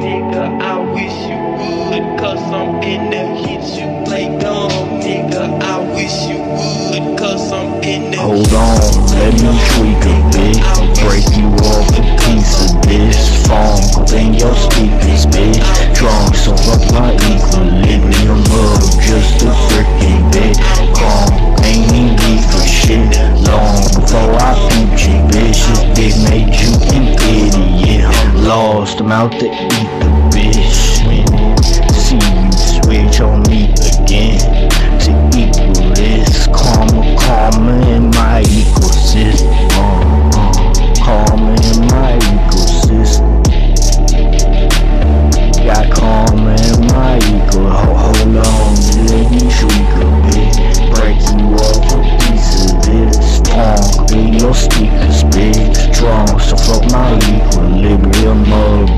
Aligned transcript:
nigga. 0.00 0.60
I 0.60 0.78
wish 0.92 1.16
you 1.30 1.38
would, 1.58 2.18
cause 2.18 2.42
I'm 2.52 2.82
in 2.82 3.10
the 3.10 3.24
hits 3.42 3.76
you 3.76 3.86
play 4.04 4.26
dumb, 4.38 4.70
nigga. 5.00 5.60
I 5.62 5.78
wish 5.94 6.16
you 6.26 6.38
would, 6.38 7.18
cause 7.18 7.52
I'm 7.52 7.74
Hold 8.14 8.52
on, 8.54 8.80
let 9.12 9.34
me 9.34 9.52
tweak 9.74 10.04
a 10.08 10.16
bit. 10.32 10.56
Break 11.04 11.28
you 11.36 11.48
off 11.68 11.88
a 11.90 12.02
piece 12.20 12.33
Lost, 28.94 29.00
I'm 29.00 29.12
out 29.12 29.32
to 29.40 29.46
eat 29.46 29.90
the 29.98 30.06
bitch. 30.30 30.72
See 31.90 32.14
you 32.14 32.52
switch 32.82 33.20
on 33.20 33.42
me 33.50 33.72
again 33.72 34.38
to 35.00 35.10
equal 35.36 35.90
this. 35.94 36.46
Karma, 36.46 37.16
karma 37.18 37.74
in 37.88 38.10
my 38.10 38.42
ecosystem. 38.42 39.50
Karma 41.02 41.50
in 41.50 41.80
my 41.90 42.18
ecosystem. 42.22 43.42
Got 45.64 45.90
karma 45.90 46.52
in 46.52 46.86
my 46.86 47.16
eco. 47.18 47.68
Ho- 47.68 47.94
Hold 47.94 48.36
on, 48.36 48.74
let 49.08 49.30
me 49.30 49.40
tweak 49.58 49.90
a 49.98 50.06
bit. 50.22 50.54
Break 50.94 51.18
you 51.34 51.46
off 51.58 51.90
a 51.90 51.98
piece 52.22 52.70
of 52.70 52.82
this. 52.84 53.40
Punk 53.40 54.12
in 54.12 54.34
your 54.34 54.54
speakers, 54.54 55.24
bitch. 55.24 55.94
Strong, 55.94 56.38
so 56.38 56.56
fuck 56.56 56.84
my 56.92 57.14
up 57.14 57.33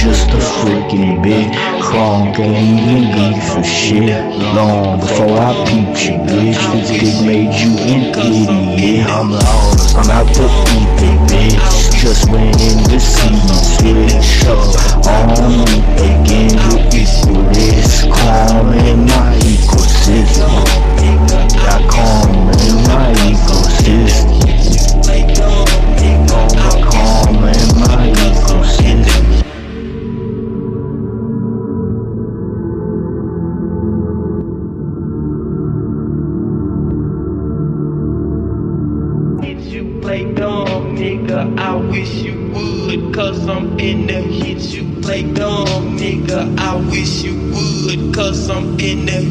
just 0.00 0.30
a 0.30 0.38
freaking 0.38 1.22
bit. 1.22 1.52
Crunk 1.82 2.38
ain't 2.38 2.80
even 2.88 3.40
for 3.48 3.62
shit. 3.62 4.24
Long 4.56 4.98
before 4.98 5.36
I 5.36 5.52
peeped 5.68 6.00
you, 6.06 6.16
bitch. 6.24 6.56
This 6.72 6.88
dick 6.88 7.26
made 7.26 7.52
you 7.60 7.76
an 7.76 8.14
idiot. 8.16 9.06
I'm 9.08 9.30
lost, 9.30 9.96
I'm 9.96 10.10
out 10.10 10.32
to 10.34 10.44
eat 10.72 10.90
the 11.00 11.10
bitch. 11.28 12.00
Just 12.00 12.30
went 12.30 12.56
in 12.62 12.78
the 12.88 12.98
sea, 12.98 13.36
switch 13.76 14.46
up 14.48 15.06
on 15.06 15.64
me 15.66 15.79
play 40.10 40.24
dumb, 40.34 40.96
nigga. 40.96 41.56
I 41.56 41.76
wish 41.76 42.14
you 42.14 42.34
would, 42.52 43.14
cause 43.14 43.46
I'm 43.46 43.78
in 43.78 44.08
the 44.08 44.20
hits 44.20 44.72
you 44.74 44.82
play 45.00 45.22
dumb, 45.22 45.96
nigga. 45.96 46.58
I 46.58 46.74
wish 46.90 47.22
you 47.22 47.36
would, 47.54 48.12
cause 48.12 48.50
I'm 48.50 48.76
in 48.80 49.06
the 49.06 49.30